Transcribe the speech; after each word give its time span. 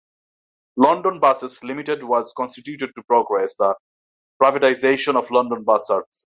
London 0.77 1.19
Buses 1.19 1.63
Limited 1.63 2.03
was 2.03 2.33
constituted 2.35 2.91
to 2.95 3.03
progress 3.03 3.53
the 3.55 3.75
privatisation 4.41 5.15
of 5.15 5.29
London 5.29 5.63
bus 5.63 5.85
services. 5.85 6.19